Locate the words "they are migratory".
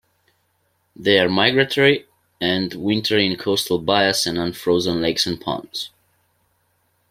0.95-2.07